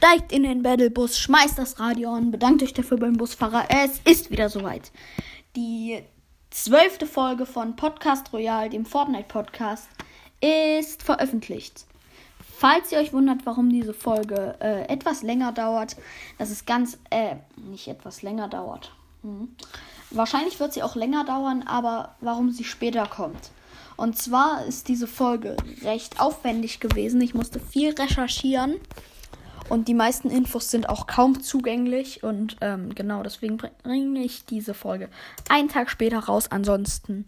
steigt 0.00 0.32
in 0.32 0.44
den 0.44 0.62
Battlebus, 0.62 1.18
schmeißt 1.18 1.58
das 1.58 1.78
Radio 1.78 2.14
an, 2.14 2.30
bedankt 2.30 2.62
euch 2.62 2.72
dafür 2.72 2.96
beim 2.96 3.18
Busfahrer. 3.18 3.66
Es 3.68 4.00
ist 4.10 4.30
wieder 4.30 4.48
soweit. 4.48 4.92
Die 5.56 6.02
zwölfte 6.48 7.04
Folge 7.04 7.44
von 7.44 7.76
Podcast 7.76 8.32
Royal, 8.32 8.70
dem 8.70 8.86
Fortnite-Podcast, 8.86 9.90
ist 10.40 11.02
veröffentlicht. 11.02 11.84
Falls 12.56 12.90
ihr 12.92 12.98
euch 12.98 13.12
wundert, 13.12 13.44
warum 13.44 13.68
diese 13.68 13.92
Folge 13.92 14.56
äh, 14.60 14.88
etwas 14.88 15.22
länger 15.22 15.52
dauert, 15.52 15.96
das 16.38 16.50
ist 16.50 16.66
ganz, 16.66 16.96
äh, 17.10 17.34
nicht 17.56 17.86
etwas 17.86 18.22
länger 18.22 18.48
dauert. 18.48 18.92
Hm. 19.20 19.54
Wahrscheinlich 20.08 20.58
wird 20.60 20.72
sie 20.72 20.82
auch 20.82 20.96
länger 20.96 21.26
dauern, 21.26 21.62
aber 21.66 22.14
warum 22.22 22.52
sie 22.52 22.64
später 22.64 23.04
kommt. 23.04 23.50
Und 23.98 24.16
zwar 24.16 24.64
ist 24.64 24.88
diese 24.88 25.06
Folge 25.06 25.58
recht 25.82 26.20
aufwendig 26.20 26.80
gewesen. 26.80 27.20
Ich 27.20 27.34
musste 27.34 27.60
viel 27.60 27.92
recherchieren 27.92 28.76
und 29.70 29.88
die 29.88 29.94
meisten 29.94 30.30
Infos 30.30 30.70
sind 30.70 30.88
auch 30.88 31.06
kaum 31.06 31.42
zugänglich. 31.42 32.22
Und 32.22 32.56
ähm, 32.60 32.94
genau 32.94 33.22
deswegen 33.22 33.56
bringe 33.56 34.22
ich 34.22 34.44
diese 34.44 34.74
Folge 34.74 35.08
einen 35.48 35.68
Tag 35.68 35.90
später 35.90 36.18
raus. 36.18 36.50
Ansonsten, 36.50 37.26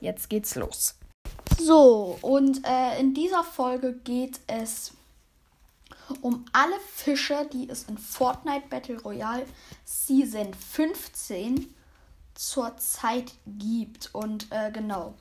jetzt 0.00 0.28
geht's 0.28 0.56
los. 0.56 0.96
So, 1.58 2.18
und 2.20 2.66
äh, 2.66 2.98
in 3.00 3.14
dieser 3.14 3.44
Folge 3.44 3.94
geht 4.04 4.40
es 4.48 4.92
um 6.20 6.44
alle 6.52 6.78
Fische, 6.94 7.48
die 7.52 7.68
es 7.68 7.84
in 7.84 7.96
Fortnite 7.96 8.66
Battle 8.68 9.00
Royale 9.00 9.46
Season 9.84 10.52
15 10.52 11.74
zurzeit 12.34 13.32
gibt. 13.46 14.10
Und 14.12 14.48
äh, 14.50 14.70
genau. 14.72 15.14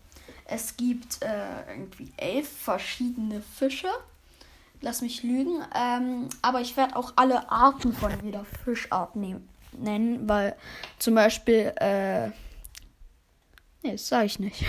Es 0.46 0.78
gibt 0.78 1.22
äh, 1.22 1.72
irgendwie 1.72 2.12
elf 2.18 2.48
verschiedene 2.50 3.42
Fische. 3.42 3.90
Lass 4.82 5.02
mich 5.02 5.24
lügen. 5.24 5.64
Ähm, 5.76 6.30
aber 6.42 6.62
ich 6.62 6.78
werde 6.78 6.96
auch 6.96 7.14
alle 7.16 7.52
Arten 7.52 7.94
von 7.94 8.12
jeder 8.24 8.46
Fischart 8.64 9.16
ne 9.16 9.42
nennen, 9.74 10.28
weil 10.28 10.56
zum 10.98 11.16
Beispiel, 11.16 11.74
äh, 11.78 12.28
nee, 13.84 13.92
das 13.92 14.08
sage 14.08 14.26
ich 14.26 14.40
nicht. 14.40 14.66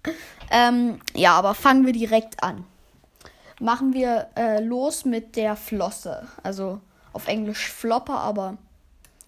ähm, 0.50 1.00
ja, 1.14 1.34
aber 1.34 1.54
fangen 1.54 1.86
wir 1.86 1.92
direkt 1.92 2.42
an. 2.42 2.64
Machen 3.60 3.92
wir 3.92 4.28
äh, 4.36 4.60
los 4.60 5.04
mit 5.04 5.36
der 5.36 5.56
Flosse. 5.56 6.28
Also 6.42 6.80
auf 7.12 7.26
Englisch 7.28 7.70
Flopper, 7.70 8.18
aber 8.20 8.56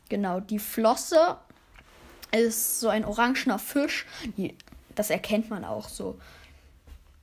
genau, 0.08 0.40
die 0.40 0.58
Flosse 0.58 1.36
ist 2.32 2.80
so 2.80 2.88
ein 2.88 3.04
orangener 3.04 3.58
Fisch. 3.58 4.06
Das 4.94 5.10
erkennt 5.10 5.50
man 5.50 5.64
auch 5.64 5.88
so. 5.88 6.18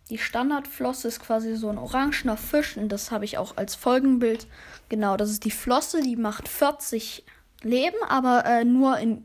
Die 0.09 0.17
Standardflosse 0.17 1.09
ist 1.09 1.19
quasi 1.19 1.55
so 1.55 1.69
ein 1.69 1.77
orangener 1.77 2.37
Fisch 2.37 2.77
und 2.77 2.89
das 2.89 3.11
habe 3.11 3.25
ich 3.25 3.37
auch 3.37 3.57
als 3.57 3.75
Folgenbild. 3.75 4.47
Genau, 4.89 5.17
das 5.17 5.29
ist 5.29 5.43
die 5.43 5.51
Flosse, 5.51 6.01
die 6.01 6.15
macht 6.15 6.47
40 6.47 7.25
Leben, 7.61 7.97
aber 8.07 8.45
äh, 8.45 8.63
nur 8.63 8.97
in, 8.99 9.23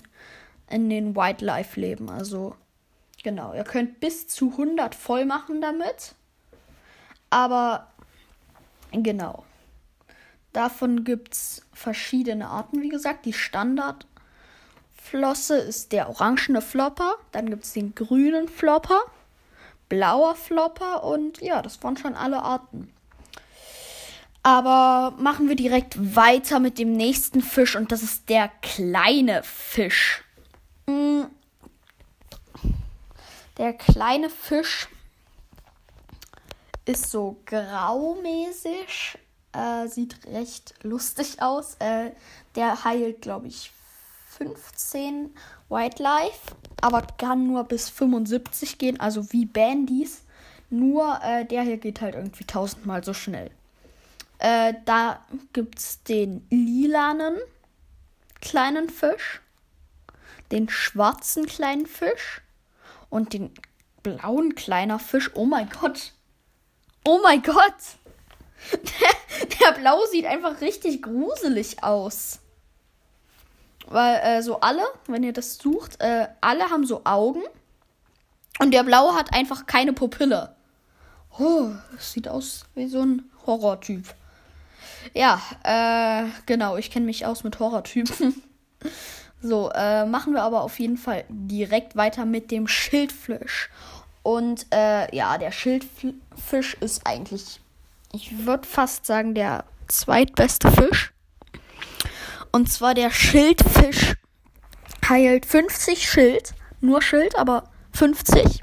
in 0.68 0.90
den 0.90 1.14
Wildlife-Leben. 1.14 2.10
Also, 2.10 2.56
genau, 3.22 3.54
ihr 3.54 3.64
könnt 3.64 4.00
bis 4.00 4.26
zu 4.26 4.50
100 4.50 4.94
voll 4.94 5.24
machen 5.24 5.60
damit. 5.60 6.14
Aber, 7.30 7.86
genau. 8.90 9.44
Davon 10.52 11.04
gibt 11.04 11.34
es 11.34 11.62
verschiedene 11.72 12.48
Arten, 12.48 12.82
wie 12.82 12.88
gesagt. 12.88 13.24
Die 13.24 13.32
Standard 13.32 14.06
Flosse 14.94 15.56
ist 15.56 15.92
der 15.92 16.08
orangene 16.08 16.60
Flopper. 16.60 17.14
Dann 17.30 17.48
gibt 17.48 17.64
es 17.64 17.72
den 17.72 17.94
grünen 17.94 18.48
Flopper, 18.48 19.00
blauer 19.92 20.34
Flopper 20.36 21.04
und 21.04 21.42
ja, 21.42 21.60
das 21.60 21.82
waren 21.82 21.98
schon 21.98 22.14
alle 22.14 22.40
Arten. 22.40 22.90
Aber 24.42 25.14
machen 25.18 25.50
wir 25.50 25.54
direkt 25.54 26.16
weiter 26.16 26.60
mit 26.60 26.78
dem 26.78 26.94
nächsten 26.94 27.42
Fisch 27.42 27.76
und 27.76 27.92
das 27.92 28.02
ist 28.02 28.30
der 28.30 28.48
kleine 28.62 29.42
Fisch. 29.42 30.24
Mm. 30.86 31.24
Der 33.58 33.74
kleine 33.74 34.30
Fisch 34.30 34.88
ist 36.86 37.10
so 37.10 37.36
graumäßig, 37.44 39.18
äh, 39.52 39.88
sieht 39.88 40.26
recht 40.26 40.72
lustig 40.82 41.42
aus. 41.42 41.76
Äh, 41.80 42.12
der 42.54 42.82
heilt, 42.84 43.20
glaube 43.20 43.48
ich, 43.48 43.70
15 44.38 45.34
Wildlife, 45.68 46.54
aber 46.80 47.02
kann 47.18 47.46
nur 47.46 47.64
bis 47.64 47.88
75 47.90 48.78
gehen, 48.78 49.00
also 49.00 49.32
wie 49.32 49.46
Bandys. 49.46 50.22
Nur 50.70 51.18
äh, 51.22 51.44
der 51.44 51.62
hier 51.62 51.76
geht 51.76 52.00
halt 52.00 52.14
irgendwie 52.14 52.44
tausendmal 52.44 53.04
so 53.04 53.12
schnell. 53.12 53.50
Äh, 54.38 54.74
da 54.86 55.24
gibt 55.52 55.78
es 55.78 56.02
den 56.02 56.46
lilanen 56.50 57.38
kleinen 58.40 58.88
Fisch, 58.88 59.40
den 60.50 60.68
schwarzen 60.68 61.46
kleinen 61.46 61.86
Fisch 61.86 62.40
und 63.10 63.34
den 63.34 63.52
blauen 64.02 64.54
kleiner 64.54 64.98
Fisch. 64.98 65.30
Oh 65.34 65.44
mein 65.44 65.68
Gott. 65.68 66.12
Oh 67.04 67.20
mein 67.22 67.42
Gott. 67.42 67.74
Der, 68.72 69.48
der 69.58 69.72
Blau 69.72 69.98
sieht 70.06 70.24
einfach 70.24 70.60
richtig 70.60 71.02
gruselig 71.02 71.82
aus. 71.82 72.38
Weil 73.86 74.20
äh, 74.20 74.42
so 74.42 74.60
alle, 74.60 74.82
wenn 75.06 75.22
ihr 75.22 75.32
das 75.32 75.58
sucht, 75.58 76.00
äh, 76.00 76.28
alle 76.40 76.70
haben 76.70 76.86
so 76.86 77.02
Augen. 77.04 77.42
Und 78.58 78.72
der 78.72 78.84
Blaue 78.84 79.14
hat 79.14 79.34
einfach 79.34 79.66
keine 79.66 79.92
Pupille. 79.92 80.54
Oh, 81.38 81.70
das 81.94 82.12
sieht 82.12 82.28
aus 82.28 82.66
wie 82.74 82.86
so 82.86 83.00
ein 83.00 83.30
Horrortyp. 83.46 84.14
Ja, 85.14 85.40
äh, 85.64 86.28
genau, 86.46 86.76
ich 86.76 86.90
kenne 86.90 87.06
mich 87.06 87.26
aus 87.26 87.44
mit 87.44 87.58
Horrortypen. 87.58 88.42
so, 89.42 89.70
äh, 89.74 90.04
machen 90.04 90.34
wir 90.34 90.42
aber 90.42 90.62
auf 90.62 90.78
jeden 90.78 90.96
Fall 90.96 91.24
direkt 91.28 91.96
weiter 91.96 92.24
mit 92.24 92.50
dem 92.50 92.68
Schildfisch. 92.68 93.70
Und 94.22 94.66
äh, 94.72 95.14
ja, 95.14 95.38
der 95.38 95.50
Schildfisch 95.50 96.74
ist 96.80 97.06
eigentlich, 97.06 97.60
ich 98.12 98.46
würde 98.46 98.68
fast 98.68 99.06
sagen, 99.06 99.34
der 99.34 99.64
zweitbeste 99.88 100.70
Fisch. 100.70 101.11
Und 102.52 102.70
zwar 102.70 102.94
der 102.94 103.10
Schildfisch 103.10 104.14
heilt 105.08 105.46
50 105.46 106.08
Schild. 106.08 106.54
Nur 106.80 107.00
Schild, 107.00 107.36
aber 107.36 107.64
50. 107.92 108.62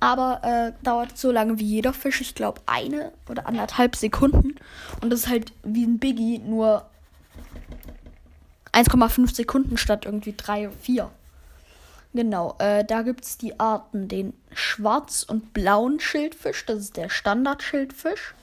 Aber 0.00 0.40
äh, 0.42 0.84
dauert 0.84 1.18
so 1.18 1.30
lange 1.30 1.58
wie 1.58 1.64
jeder 1.64 1.92
Fisch. 1.92 2.22
Ich 2.22 2.34
glaube 2.34 2.62
eine 2.64 3.12
oder 3.28 3.46
anderthalb 3.46 3.96
Sekunden. 3.96 4.56
Und 5.02 5.10
das 5.10 5.20
ist 5.20 5.28
halt 5.28 5.52
wie 5.62 5.84
ein 5.84 5.98
Biggie, 5.98 6.38
nur 6.38 6.88
1,5 8.72 9.34
Sekunden 9.34 9.76
statt 9.76 10.06
irgendwie 10.06 10.34
3 10.34 10.68
oder 10.68 10.76
4. 10.80 11.10
Genau, 12.12 12.56
äh, 12.58 12.84
da 12.84 13.02
gibt 13.02 13.24
es 13.24 13.38
die 13.38 13.60
Arten, 13.60 14.08
den 14.08 14.32
schwarz- 14.52 15.22
und 15.22 15.52
blauen 15.52 16.00
Schildfisch, 16.00 16.66
das 16.66 16.78
ist 16.78 16.96
der 16.96 17.08
Standard-Schildfisch. 17.08 18.34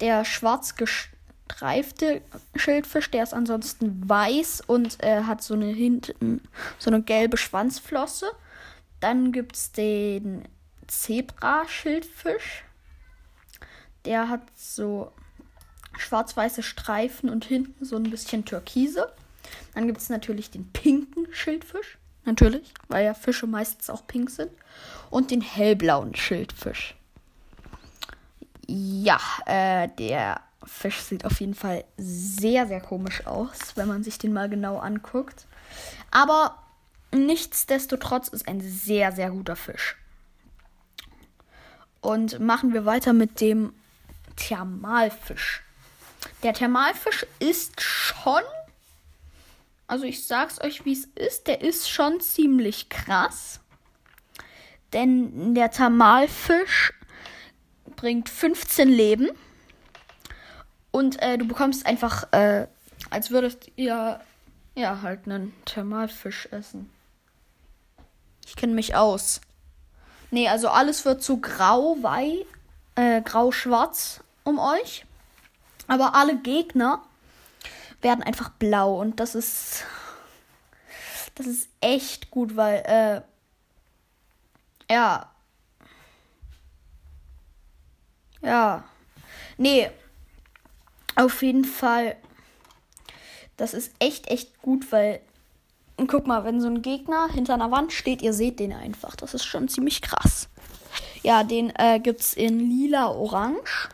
Der 0.00 0.24
schwarz 0.24 0.74
gestreifte 1.52 2.22
Schildfisch, 2.56 3.10
der 3.10 3.22
ist 3.22 3.34
ansonsten 3.34 4.08
weiß 4.08 4.62
und 4.66 5.02
äh, 5.02 5.22
hat 5.24 5.42
so 5.42 5.54
eine 5.54 5.66
hinten 5.66 6.40
so 6.78 6.90
eine 6.90 7.02
gelbe 7.02 7.36
Schwanzflosse. 7.36 8.30
Dann 9.00 9.32
gibt 9.32 9.56
es 9.56 9.72
den 9.72 10.44
Zebra-Schildfisch. 10.86 12.64
Der 14.04 14.28
hat 14.28 14.42
so 14.56 15.12
schwarz-weiße 15.98 16.62
Streifen 16.62 17.28
und 17.28 17.44
hinten 17.44 17.84
so 17.84 17.96
ein 17.96 18.10
bisschen 18.10 18.44
Türkise. 18.44 19.12
Dann 19.74 19.86
gibt 19.86 19.98
es 19.98 20.08
natürlich 20.08 20.50
den 20.50 20.70
pinken 20.72 21.26
Schildfisch. 21.32 21.98
Natürlich, 22.24 22.72
weil 22.88 23.04
ja 23.04 23.14
Fische 23.14 23.48
meistens 23.48 23.90
auch 23.90 24.06
pink 24.06 24.30
sind. 24.30 24.52
Und 25.10 25.32
den 25.32 25.40
hellblauen 25.40 26.14
Schildfisch. 26.14 26.94
Ja, 28.68 29.18
äh, 29.46 29.88
der 29.98 30.40
Fisch 30.64 31.00
sieht 31.00 31.24
auf 31.24 31.40
jeden 31.40 31.54
Fall 31.54 31.84
sehr, 31.96 32.66
sehr 32.66 32.80
komisch 32.80 33.26
aus, 33.26 33.58
wenn 33.74 33.88
man 33.88 34.02
sich 34.02 34.18
den 34.18 34.32
mal 34.32 34.48
genau 34.48 34.78
anguckt. 34.78 35.46
Aber 36.10 36.62
nichtsdestotrotz 37.12 38.28
ist 38.28 38.48
ein 38.48 38.60
sehr, 38.60 39.12
sehr 39.12 39.30
guter 39.30 39.56
Fisch. 39.56 39.96
Und 42.00 42.40
machen 42.40 42.72
wir 42.72 42.84
weiter 42.84 43.12
mit 43.12 43.40
dem 43.40 43.74
Thermalfisch. 44.36 45.62
Der 46.42 46.54
Thermalfisch 46.54 47.26
ist 47.38 47.80
schon, 47.80 48.42
also 49.86 50.04
ich 50.04 50.26
sag's 50.26 50.60
euch, 50.60 50.84
wie 50.84 50.92
es 50.92 51.04
ist, 51.14 51.46
der 51.46 51.60
ist 51.60 51.88
schon 51.88 52.20
ziemlich 52.20 52.88
krass. 52.88 53.60
Denn 54.92 55.54
der 55.54 55.70
Thermalfisch 55.70 56.92
bringt 57.96 58.28
15 58.28 58.88
Leben. 58.88 59.30
Und 60.92 61.20
äh, 61.20 61.38
du 61.38 61.46
bekommst 61.46 61.86
einfach, 61.86 62.32
äh, 62.32 62.68
als 63.10 63.30
würdest 63.30 63.70
ihr 63.76 64.20
ja 64.74 65.02
halt 65.02 65.26
einen 65.26 65.52
Thermalfisch 65.64 66.46
essen. 66.52 66.90
Ich 68.46 68.56
kenne 68.56 68.74
mich 68.74 68.94
aus. 68.94 69.40
Nee, 70.30 70.48
also 70.48 70.68
alles 70.68 71.04
wird 71.04 71.22
so 71.22 71.38
grau, 71.38 71.96
wei, 72.02 72.46
äh, 72.94 73.20
grau-schwarz 73.22 74.20
um 74.44 74.58
euch. 74.58 75.04
Aber 75.88 76.14
alle 76.14 76.36
Gegner 76.38 77.02
werden 78.00 78.22
einfach 78.22 78.50
blau 78.50 79.00
und 79.00 79.20
das 79.20 79.34
ist 79.34 79.84
das 81.34 81.46
ist 81.46 81.68
echt 81.80 82.30
gut, 82.30 82.56
weil 82.56 82.82
äh, 84.88 84.92
ja 84.92 85.30
ja 88.42 88.84
nee 89.56 89.90
auf 91.16 91.42
jeden 91.42 91.64
Fall 91.64 92.16
das 93.56 93.74
ist 93.74 93.92
echt 93.98 94.28
echt 94.28 94.60
gut, 94.62 94.90
weil 94.92 95.20
guck 96.06 96.26
mal, 96.26 96.44
wenn 96.44 96.60
so 96.60 96.68
ein 96.68 96.82
Gegner 96.82 97.28
hinter 97.28 97.54
einer 97.54 97.70
Wand 97.70 97.92
steht, 97.92 98.22
ihr 98.22 98.32
seht 98.32 98.58
den 98.58 98.72
einfach. 98.72 99.14
Das 99.16 99.34
ist 99.34 99.44
schon 99.44 99.68
ziemlich 99.68 100.02
krass. 100.02 100.48
Ja, 101.22 101.44
den 101.44 101.72
äh, 101.76 102.00
gibt's 102.00 102.34
in 102.34 102.58
lila 102.58 103.06
orange. 103.08 103.88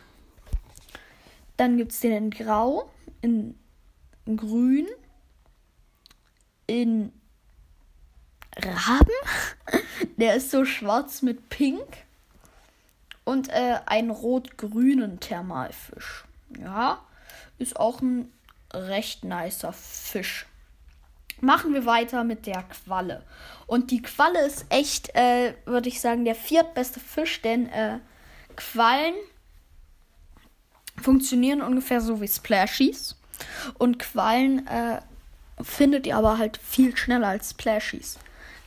Dann 1.57 1.77
gibt 1.77 1.93
es 1.93 2.01
den 2.01 2.13
in 2.13 2.31
Grau, 2.31 2.91
in, 3.21 3.59
in 4.25 4.37
Grün, 4.37 4.87
in 6.67 7.13
Raben. 8.57 9.13
Der 10.17 10.37
ist 10.37 10.51
so 10.51 10.65
schwarz 10.65 11.23
mit 11.23 11.49
Pink. 11.49 11.87
Und 13.25 13.51
äh, 13.51 13.81
einen 13.85 14.11
rot-grünen 14.11 15.21
Thermalfisch. 15.21 16.25
Ja, 16.59 17.01
ist 17.59 17.79
auch 17.79 18.01
ein 18.01 18.33
recht 18.73 19.25
nicer 19.25 19.73
Fisch. 19.73 20.47
Machen 21.41 21.73
wir 21.73 21.87
weiter 21.87 22.25
mit 22.25 22.47
der 22.47 22.65
Qualle. 22.65 23.23
Und 23.67 23.91
die 23.91 24.03
Qualle 24.03 24.45
ist 24.45 24.67
echt, 24.71 25.15
äh, 25.15 25.55
würde 25.67 25.89
ich 25.89 26.01
sagen, 26.01 26.25
der 26.25 26.35
viertbeste 26.35 27.01
Fisch, 27.01 27.43
denn 27.43 27.69
äh, 27.69 27.99
Quallen 28.57 29.15
funktionieren 31.01 31.63
ungefähr 31.63 32.01
so 32.01 32.21
wie 32.21 32.29
Splashies. 32.29 33.17
Und 33.79 34.01
Quallen 34.01 34.67
äh, 34.67 35.01
findet 35.63 36.07
ihr 36.07 36.17
aber 36.17 36.39
halt 36.39 36.57
viel 36.59 36.97
schneller 36.97 37.29
als 37.29 37.51
Splashies. 37.51 38.19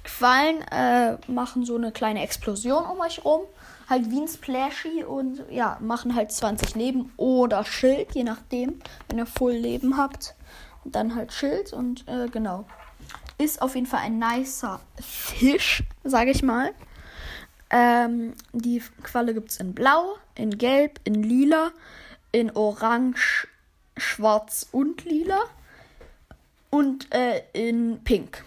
Quallen 0.03 0.61
äh, 0.71 1.17
machen 1.27 1.65
so 1.65 1.75
eine 1.75 1.91
kleine 1.91 2.23
Explosion 2.23 2.85
um 2.85 2.99
euch 2.99 3.23
rum. 3.23 3.41
Halt 3.89 4.09
wie 4.09 4.21
ein 4.21 4.27
Splashy 4.27 5.03
und 5.03 5.43
ja, 5.49 5.77
machen 5.81 6.15
halt 6.15 6.31
20 6.31 6.75
Leben 6.75 7.11
oder 7.17 7.65
Schild, 7.65 8.13
je 8.13 8.23
nachdem, 8.23 8.79
wenn 9.09 9.17
ihr 9.17 9.25
Full 9.25 9.53
Leben 9.53 9.97
habt. 9.97 10.35
Dann 10.85 11.15
halt 11.15 11.33
Schild 11.33 11.73
und 11.73 12.07
äh, 12.07 12.27
genau. 12.27 12.65
Ist 13.37 13.61
auf 13.61 13.75
jeden 13.75 13.87
Fall 13.87 14.01
ein 14.01 14.17
nicer 14.17 14.79
Fisch, 14.99 15.83
sage 16.03 16.31
ich 16.31 16.41
mal. 16.41 16.71
Ähm, 17.69 18.33
die 18.53 18.81
Qualle 19.03 19.33
gibt 19.33 19.51
es 19.51 19.57
in 19.57 19.73
Blau, 19.73 20.17
in 20.35 20.57
Gelb, 20.57 20.99
in 21.03 21.23
Lila, 21.23 21.71
in 22.31 22.55
Orange, 22.55 23.47
Schwarz 23.97 24.67
und 24.71 25.05
Lila 25.05 25.39
und 26.69 27.13
äh, 27.13 27.43
in 27.53 28.03
Pink. 28.03 28.43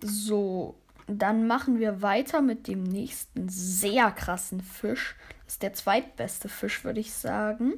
So, 0.00 0.74
dann 1.06 1.46
machen 1.46 1.78
wir 1.78 2.02
weiter 2.02 2.40
mit 2.40 2.68
dem 2.68 2.82
nächsten 2.82 3.48
sehr 3.48 4.10
krassen 4.10 4.62
Fisch. 4.62 5.16
Das 5.44 5.54
ist 5.54 5.62
der 5.62 5.74
zweitbeste 5.74 6.48
Fisch, 6.48 6.84
würde 6.84 7.00
ich 7.00 7.12
sagen. 7.12 7.74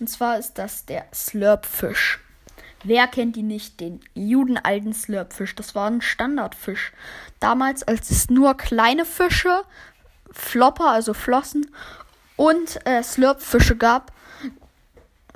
Und 0.00 0.08
zwar 0.08 0.38
ist 0.38 0.54
das 0.54 0.86
der 0.86 1.06
Slurpfisch. 1.12 2.20
Wer 2.84 3.08
kennt 3.08 3.36
ihn 3.36 3.48
nicht? 3.48 3.80
Den 3.80 4.00
judenalten 4.14 4.92
Slurpfisch. 4.92 5.54
Das 5.54 5.74
war 5.74 5.90
ein 5.90 6.00
Standardfisch. 6.00 6.92
Damals, 7.40 7.82
als 7.82 8.10
es 8.10 8.30
nur 8.30 8.56
kleine 8.56 9.04
Fische, 9.04 9.62
Flopper, 10.30 10.90
also 10.90 11.14
Flossen 11.14 11.70
und 12.36 12.78
äh, 12.86 13.02
Slurpfische 13.02 13.76
gab, 13.76 14.12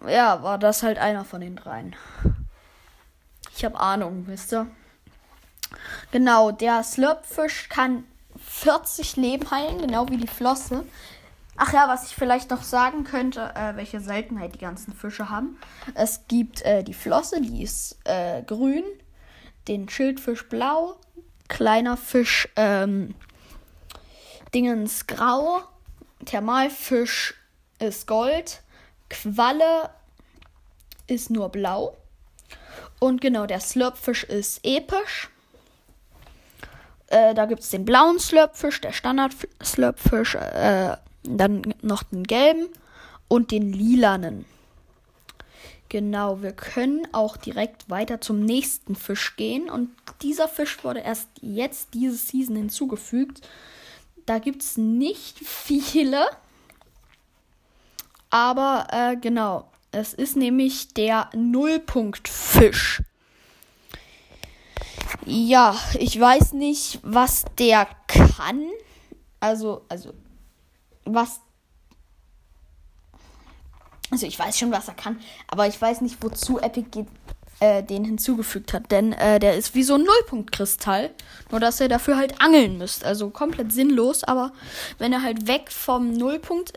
ja, 0.07 0.43
war 0.43 0.59
das 0.59 0.83
halt 0.83 0.99
einer 0.99 1.25
von 1.25 1.41
den 1.41 1.57
dreien. 1.57 1.97
Ich 3.57 3.65
habe 3.65 3.79
Ahnung, 3.79 4.25
wisst 4.27 4.53
ihr? 4.53 4.67
Genau, 6.11 6.51
der 6.51 6.83
Slurpfisch 6.83 7.69
kann 7.69 8.05
40 8.39 9.17
Leben 9.17 9.51
heilen, 9.51 9.81
genau 9.81 10.09
wie 10.09 10.17
die 10.17 10.27
Flosse. 10.27 10.85
Ach 11.57 11.73
ja, 11.73 11.89
was 11.89 12.07
ich 12.07 12.15
vielleicht 12.15 12.51
noch 12.51 12.63
sagen 12.63 13.05
könnte, 13.05 13.53
äh, 13.55 13.77
welche 13.77 14.01
Seltenheit 14.01 14.55
die 14.55 14.61
ganzen 14.61 14.95
Fische 14.95 15.29
haben. 15.29 15.59
Es 15.95 16.27
gibt 16.27 16.63
äh, 16.63 16.83
die 16.83 16.95
Flosse, 16.95 17.43
die 17.43 17.63
ist 17.63 17.99
äh, 18.05 18.43
grün, 18.43 18.85
den 19.69 19.89
Schildfisch 19.89 20.49
blau, 20.49 20.97
kleiner 21.49 21.97
Fisch 21.97 22.49
ähm, 22.57 23.15
Dingens 24.55 25.07
grau, 25.07 25.63
Thermalfisch 26.25 27.35
ist 27.79 28.07
Gold. 28.07 28.63
Qualle 29.09 29.91
ist 31.07 31.31
nur 31.31 31.49
blau. 31.49 31.97
Und 32.99 33.21
genau, 33.21 33.47
der 33.47 33.61
Slurpfisch 33.61 34.25
ist 34.25 34.61
episch. 34.65 35.31
Äh, 37.11 37.35
da 37.35 37.47
gibt 37.47 37.63
es 37.63 37.71
den 37.71 37.85
blauen 37.85 38.19
Slurpfisch, 38.19 38.81
der 38.81 38.93
Standard-Slurpfisch, 38.93 40.37
äh, 40.37 40.97
dann 41.25 41.75
noch 41.83 42.05
den 42.05 42.25
gelben 42.25 42.69
und 43.29 43.51
den 43.51 43.73
lilanen. 43.73 44.47
Genau, 45.89 46.41
wir 46.41 46.53
können 46.53 47.09
auch 47.13 47.37
direkt 47.37 47.91
weiter 47.91 48.21
zum 48.21 48.45
nächsten 48.45 48.95
Fisch 48.95 49.35
gehen. 49.35 49.69
Und 49.69 49.91
dieser 50.23 50.47
Fisch 50.47 50.85
wurde 50.85 51.01
erst 51.01 51.29
jetzt 51.41 51.95
diese 51.95 52.17
Season 52.17 52.55
hinzugefügt. 52.55 53.41
Da 54.25 54.39
gibt 54.39 54.63
es 54.63 54.77
nicht 54.77 55.41
viele. 55.41 56.27
Aber 58.31 58.87
äh, 58.93 59.17
genau, 59.17 59.69
es 59.91 60.15
ist 60.15 60.37
nämlich 60.37 60.95
der 60.95 61.29
Nullpunktfisch. 61.35 63.03
Ja, 65.27 65.77
ich 65.99 66.19
weiß 66.19 66.53
nicht, 66.55 67.01
was 67.03 67.45
der 67.59 67.89
kann. 68.07 68.67
Also, 69.39 69.83
also, 69.89 70.13
was. 71.05 71.41
Also, 74.11 74.27
ich 74.27 74.39
weiß 74.39 74.59
schon, 74.59 74.73
was 74.73 74.89
er 74.89 74.95
kann, 74.95 75.21
aber 75.47 75.67
ich 75.67 75.81
weiß 75.81 76.01
nicht, 76.01 76.23
wozu 76.23 76.59
Epic 76.59 77.07
äh, 77.61 77.83
den 77.83 78.05
hinzugefügt 78.05 78.73
hat. 78.73 78.91
Denn 78.91 79.13
äh, 79.13 79.39
der 79.39 79.55
ist 79.55 79.75
wie 79.75 79.83
so 79.83 79.95
ein 79.95 80.03
Nullpunktkristall. 80.03 81.11
Nur, 81.51 81.61
dass 81.61 81.81
ihr 81.81 81.89
dafür 81.89 82.17
halt 82.17 82.41
angeln 82.41 82.79
müsst. 82.79 83.05
Also 83.05 83.31
komplett 83.31 83.73
sinnlos. 83.73 84.25
Aber 84.25 84.53
wenn 84.99 85.13
ihr 85.13 85.23
halt 85.23 85.47
weg 85.47 85.71
vom 85.71 86.13
Nullpunkt 86.13 86.73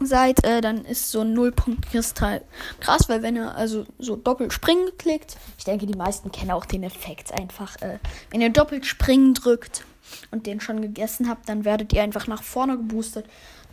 seid, 0.00 0.44
äh, 0.44 0.60
dann 0.60 0.84
ist 0.84 1.10
so 1.10 1.20
ein 1.20 1.32
Nullpunktkristall 1.34 2.42
krass, 2.80 3.08
weil 3.08 3.22
wenn 3.22 3.36
ihr 3.36 3.54
also 3.54 3.86
so 3.98 4.16
doppelt 4.16 4.52
springen 4.52 4.90
klickt, 4.98 5.36
ich 5.58 5.64
denke, 5.64 5.86
die 5.86 5.96
meisten 5.96 6.32
kennen 6.32 6.50
auch 6.50 6.64
den 6.64 6.82
Effekt 6.82 7.32
einfach, 7.32 7.80
äh, 7.82 7.98
wenn 8.30 8.40
ihr 8.40 8.50
doppelt 8.50 8.86
springen 8.86 9.34
drückt 9.34 9.84
und 10.30 10.46
den 10.46 10.60
schon 10.60 10.82
gegessen 10.82 11.28
habt, 11.28 11.48
dann 11.48 11.64
werdet 11.64 11.92
ihr 11.92 12.02
einfach 12.02 12.26
nach 12.26 12.42
vorne 12.42 12.76
geboostet. 12.76 13.26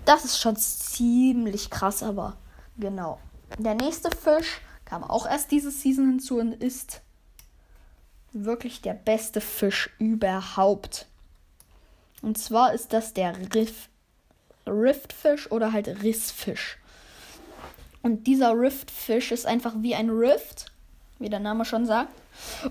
Das 0.06 0.26
ist 0.26 0.40
schon 0.40 0.56
ziemlich 0.56 1.70
krass, 1.70 2.04
aber 2.04 2.38
genau. 2.78 3.20
Der 3.58 3.76
nächste 3.76 4.10
Fisch 4.16 4.62
kam 4.86 5.04
auch 5.04 5.28
erst 5.28 5.52
diese 5.52 5.72
Season 5.72 6.08
hinzu 6.08 6.40
und 6.40 6.54
ist 6.54 7.02
wirklich 8.32 8.82
der 8.82 8.94
beste 8.94 9.42
Fisch 9.42 9.90
überhaupt. 10.00 11.08
Und 12.22 12.38
zwar 12.38 12.74
ist 12.74 12.94
das 12.94 13.14
der 13.14 13.34
Riff, 13.54 13.90
Riftfisch 14.70 15.52
oder 15.52 15.72
halt 15.74 16.04
Rissfisch. 16.04 16.78
Und 18.02 18.28
dieser 18.28 18.54
Riftfisch 18.54 19.32
ist 19.32 19.46
einfach 19.46 19.74
wie 19.78 19.96
ein 19.96 20.10
Rift, 20.10 20.66
wie 21.20 21.30
der 21.30 21.40
Name 21.40 21.66
schon 21.66 21.86
sagt. 21.86 22.14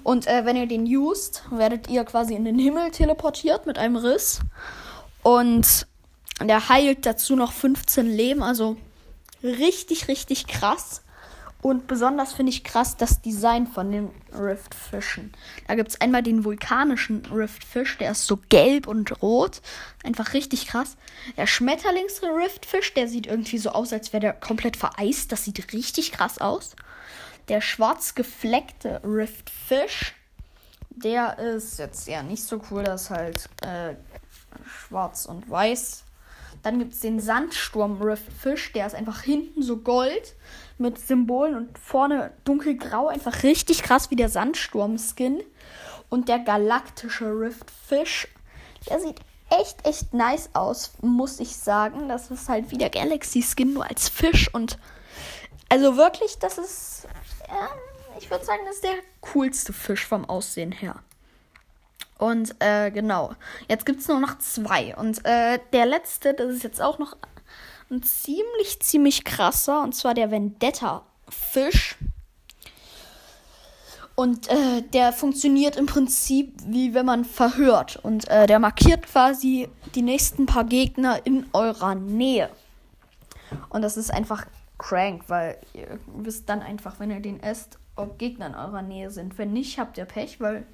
Und 0.03 0.27
äh, 0.27 0.45
wenn 0.45 0.57
ihr 0.57 0.67
den 0.67 0.85
used, 0.85 1.43
werdet 1.51 1.89
ihr 1.89 2.05
quasi 2.05 2.35
in 2.35 2.45
den 2.45 2.59
Himmel 2.59 2.91
teleportiert 2.91 3.67
mit 3.67 3.79
einem 3.79 3.97
Riss. 3.97 4.41
Und 5.23 5.87
der 6.41 6.69
heilt 6.69 7.05
dazu 7.05 7.37
noch 7.37 7.53
15 7.53 8.07
Leben, 8.07 8.43
also 8.43 8.77
richtig, 9.43 10.09
richtig 10.09 10.47
krass. 10.47 11.03
Und 11.61 11.89
besonders 11.89 12.35
finde 12.35 12.51
ich 12.51 12.63
krass 12.63 12.97
das 12.97 13.21
Design 13.21 13.67
von 13.67 13.91
den 13.91 14.11
Riftfischen. 14.33 15.33
Da 15.67 15.75
gibt 15.75 15.89
es 15.89 16.01
einmal 16.01 16.23
den 16.23 16.45
vulkanischen 16.45 17.27
Riftfisch, 17.27 17.99
der 17.99 18.13
ist 18.13 18.27
so 18.27 18.39
gelb 18.49 18.87
und 18.87 19.21
rot. 19.23 19.61
Einfach 20.05 20.35
richtig 20.35 20.69
krass. 20.69 20.97
Der 21.37 21.47
Schmetterlings-Riftfisch, 21.49 22.95
der 22.95 23.09
sieht 23.09 23.27
irgendwie 23.27 23.59
so 23.59 23.71
aus, 23.71 23.93
als 23.93 24.13
wäre 24.13 24.21
der 24.21 24.33
komplett 24.35 24.77
vereist. 24.77 25.33
Das 25.33 25.45
sieht 25.45 25.73
richtig 25.73 26.13
krass 26.13 26.39
aus. 26.39 26.77
Der 27.49 27.61
schwarz 27.61 28.15
gefleckte 28.15 29.01
Riftfisch, 29.03 30.15
der 30.91 31.39
ist 31.39 31.79
jetzt 31.79 32.07
ja 32.07 32.23
nicht 32.23 32.45
so 32.45 32.61
cool. 32.71 32.85
Das 32.85 33.05
ist 33.05 33.11
halt 33.11 33.49
äh, 33.63 33.95
schwarz 34.65 35.27
und 35.27 35.51
weiß. 35.51 36.05
Dann 36.63 36.79
gibt 36.79 36.93
es 36.93 37.01
den 37.01 37.21
Sandsturm-Riftfisch, 37.21 38.73
der 38.73 38.87
ist 38.87 38.95
einfach 38.95 39.23
hinten 39.23 39.63
so 39.63 39.79
gold 39.79 40.35
mit 40.77 40.99
Symbolen 40.99 41.55
und 41.55 41.79
vorne 41.79 42.33
dunkelgrau. 42.45 43.09
Einfach 43.09 43.43
richtig 43.43 43.83
krass 43.83 44.11
wie 44.11 44.17
der 44.17 44.29
Sandsturm-Skin. 44.29 45.43
Und 46.09 46.29
der 46.29 46.39
galaktische 46.39 47.27
Riftfisch, 47.27 48.29
der 48.89 49.01
sieht 49.01 49.21
echt, 49.51 49.87
echt 49.87 50.15
nice 50.15 50.51
aus, 50.55 50.93
muss 51.01 51.41
ich 51.41 51.57
sagen. 51.57 52.09
Das 52.09 52.31
ist 52.31 52.49
halt 52.49 52.71
wie 52.71 52.79
der 52.79 52.91
Galaxy-Skin, 52.91 53.75
nur 53.75 53.89
als 53.89 54.09
Fisch. 54.09 54.53
Und 54.53 54.79
Also 55.69 55.97
wirklich, 55.97 56.39
das 56.39 56.57
ist, 56.59 57.07
ja, 57.49 57.69
ich 58.19 58.31
würde 58.31 58.45
sagen, 58.45 58.63
das 58.67 58.77
ist 58.77 58.85
der 58.85 58.95
coolste 59.21 59.73
Fisch 59.73 60.07
vom 60.07 60.25
Aussehen 60.25 60.73
her. 60.73 61.03
Und 62.19 62.57
äh, 62.59 62.91
genau, 62.91 63.33
jetzt 63.69 63.87
gibt 63.87 64.01
es 64.01 64.09
nur 64.09 64.19
noch 64.19 64.39
zwei. 64.39 64.95
Und 64.97 65.25
äh, 65.25 65.61
der 65.73 65.87
letzte, 65.87 66.35
das 66.35 66.53
ist 66.53 66.65
jetzt 66.65 66.83
auch 66.83 66.99
noch 66.99 67.17
ein 67.91 68.03
ziemlich, 68.03 68.81
ziemlich 68.81 69.25
krasser. 69.25 69.83
Und 69.83 69.95
zwar 69.95 70.15
der 70.15 70.31
Vendetta-Fisch. 70.31 71.97
Und 74.17 74.49
äh, 74.49 74.83
der 74.83 75.13
funktioniert 75.13 75.77
im 75.77 75.87
Prinzip 75.87 76.53
wie 76.67 76.93
wenn 76.93 77.07
man 77.07 77.25
verhört. 77.25 78.01
Und 78.03 78.29
äh, 78.29 78.49
der 78.49 78.59
markiert 78.59 79.07
quasi 79.07 79.69
die 79.95 80.03
nächsten 80.03 80.47
paar 80.47 80.65
Gegner 80.65 81.25
in 81.25 81.47
eurer 81.53 81.95
Nähe. 81.95 82.51
Und 83.69 83.83
das 83.83 83.97
ist 83.97 84.13
einfach 84.13 84.47
crank, 84.77 85.23
weil 85.29 85.57
ihr 85.73 86.01
wisst 86.07 86.49
dann 86.49 86.63
einfach, 86.63 86.99
wenn 86.99 87.13
ihr 87.13 87.21
den 87.21 87.41
esst, 87.41 87.79
ob 87.95 88.19
Gegner 88.19 88.49
in 88.49 88.55
eurer 88.57 88.83
Nähe 88.83 89.13
sind. 89.13 89.39
Wenn 89.39 89.53
nicht, 89.53 89.79
habt 89.79 89.97
ihr 89.99 90.05
Pech, 90.05 90.41
weil. 90.41 90.67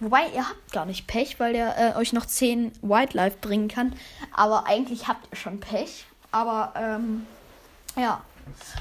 Wobei, 0.00 0.28
ihr 0.34 0.48
habt 0.48 0.72
gar 0.72 0.86
nicht 0.86 1.06
Pech, 1.06 1.40
weil 1.40 1.52
der 1.52 1.96
äh, 1.96 1.98
euch 1.98 2.12
noch 2.12 2.26
10 2.26 2.72
Wildlife 2.82 3.38
bringen 3.40 3.68
kann. 3.68 3.94
Aber 4.32 4.66
eigentlich 4.66 5.08
habt 5.08 5.28
ihr 5.32 5.36
schon 5.36 5.60
Pech. 5.60 6.06
Aber, 6.30 6.72
ähm, 6.76 7.26
ja. 7.96 8.22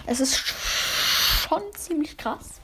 Es 0.06 0.20
ist 0.20 0.38
schon 0.38 1.62
ziemlich 1.76 2.18
krass. 2.18 2.62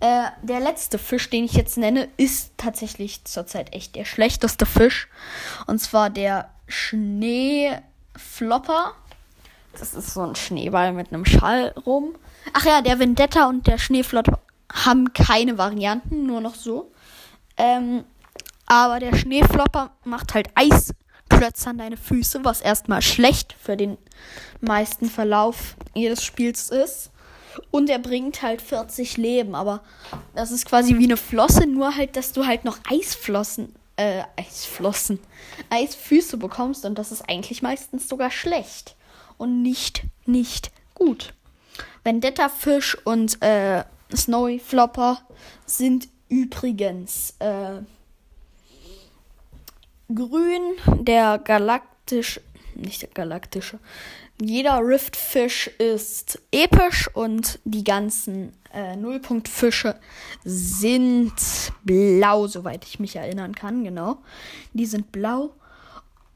Äh, 0.00 0.24
der 0.42 0.60
letzte 0.60 0.98
Fisch, 0.98 1.30
den 1.30 1.44
ich 1.44 1.54
jetzt 1.54 1.78
nenne, 1.78 2.08
ist 2.16 2.52
tatsächlich 2.56 3.24
zurzeit 3.24 3.72
echt 3.74 3.96
der 3.96 4.04
schlechteste 4.04 4.66
Fisch. 4.66 5.08
Und 5.66 5.80
zwar 5.80 6.10
der 6.10 6.50
Schneeflopper. 6.68 7.82
Das 9.72 9.94
ist 9.94 10.12
so 10.14 10.22
ein 10.22 10.36
Schneeball 10.36 10.92
mit 10.92 11.12
einem 11.12 11.24
Schall 11.24 11.74
rum. 11.84 12.14
Ach 12.52 12.64
ja, 12.64 12.82
der 12.82 12.98
Vendetta 12.98 13.48
und 13.48 13.66
der 13.66 13.78
Schneeflopper 13.78 14.38
haben 14.72 15.12
keine 15.12 15.58
Varianten, 15.58 16.26
nur 16.26 16.40
noch 16.40 16.54
so. 16.54 16.92
Ähm, 17.56 18.04
aber 18.66 18.98
der 18.98 19.16
Schneeflopper 19.16 19.92
macht 20.04 20.34
halt 20.34 20.48
Eisklötze 20.54 21.70
an 21.70 21.78
deine 21.78 21.96
Füße, 21.96 22.44
was 22.44 22.60
erstmal 22.60 23.00
schlecht 23.02 23.54
für 23.60 23.76
den 23.76 23.96
meisten 24.60 25.08
Verlauf 25.08 25.76
jedes 25.94 26.24
Spiels 26.24 26.70
ist. 26.70 27.10
Und 27.70 27.88
er 27.88 27.98
bringt 27.98 28.42
halt 28.42 28.60
40 28.60 29.16
Leben. 29.16 29.54
Aber 29.54 29.82
das 30.34 30.50
ist 30.50 30.66
quasi 30.66 30.98
wie 30.98 31.04
eine 31.04 31.16
Flosse, 31.16 31.66
nur 31.66 31.96
halt, 31.96 32.16
dass 32.16 32.32
du 32.32 32.46
halt 32.46 32.64
noch 32.64 32.78
Eisflossen, 32.90 33.74
äh, 33.96 34.24
Eisflossen, 34.36 35.20
Eisfüße 35.70 36.36
bekommst. 36.36 36.84
Und 36.84 36.98
das 36.98 37.12
ist 37.12 37.28
eigentlich 37.28 37.62
meistens 37.62 38.08
sogar 38.08 38.30
schlecht. 38.30 38.96
Und 39.38 39.62
nicht, 39.62 40.02
nicht 40.26 40.70
gut. 40.94 41.32
Vendetta 42.04 42.48
Fisch 42.48 42.96
und 43.04 43.42
äh, 43.42 43.84
Snowy 44.14 44.58
Flopper 44.58 45.18
sind 45.66 46.08
übrigens 46.28 47.34
äh, 47.38 47.82
grün. 50.14 50.76
Der 51.00 51.38
galaktisch, 51.38 52.40
nicht 52.74 53.02
der 53.02 53.10
galaktische, 53.10 53.78
jeder 54.40 54.80
Riftfisch 54.80 55.68
ist 55.78 56.40
episch 56.52 57.08
und 57.14 57.58
die 57.64 57.84
ganzen 57.84 58.52
äh, 58.72 58.94
Nullpunktfische 58.94 59.98
sind 60.44 61.32
blau, 61.84 62.46
soweit 62.46 62.84
ich 62.84 63.00
mich 63.00 63.16
erinnern 63.16 63.54
kann, 63.54 63.82
genau. 63.84 64.18
Die 64.74 64.84
sind 64.84 65.10
blau. 65.10 65.54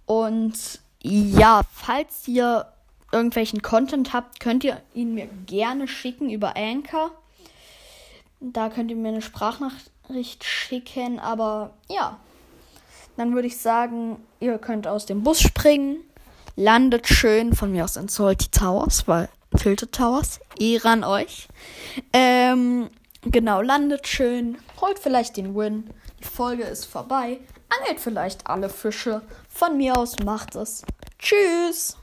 Und 0.06 0.80
ja, 1.02 1.62
falls 1.72 2.26
ihr 2.26 2.66
irgendwelchen 3.12 3.60
Content 3.60 4.12
habt, 4.14 4.40
könnt 4.40 4.64
ihr 4.64 4.80
ihn 4.94 5.14
mir 5.14 5.28
gerne 5.46 5.86
schicken 5.86 6.30
über 6.30 6.56
Anchor. 6.56 7.10
Da 8.40 8.68
könnt 8.70 8.90
ihr 8.90 8.96
mir 8.96 9.08
eine 9.08 9.22
Sprachnachricht 9.22 10.44
schicken, 10.44 11.18
aber 11.18 11.74
ja. 11.88 12.18
Dann 13.16 13.34
würde 13.34 13.48
ich 13.48 13.58
sagen, 13.58 14.16
ihr 14.40 14.58
könnt 14.58 14.86
aus 14.86 15.04
dem 15.06 15.22
Bus 15.22 15.40
springen 15.40 15.98
Landet 16.56 17.08
schön 17.08 17.54
von 17.54 17.72
mir 17.72 17.84
aus 17.84 17.96
in 17.96 18.08
Salty 18.08 18.48
Towers, 18.48 19.08
weil 19.08 19.28
Filter 19.56 19.90
Towers, 19.90 20.40
Ehre 20.58 20.90
an 20.90 21.04
euch. 21.04 21.48
Ähm, 22.12 22.90
genau, 23.22 23.62
landet 23.62 24.06
schön, 24.06 24.58
holt 24.80 24.98
vielleicht 24.98 25.38
den 25.38 25.54
Win. 25.56 25.88
Die 26.20 26.24
Folge 26.24 26.64
ist 26.64 26.84
vorbei. 26.84 27.38
Angelt 27.78 28.00
vielleicht 28.00 28.46
alle 28.46 28.68
Fische. 28.68 29.22
Von 29.48 29.76
mir 29.78 29.96
aus 29.96 30.18
macht 30.18 30.54
es. 30.54 30.82
Tschüss. 31.18 31.96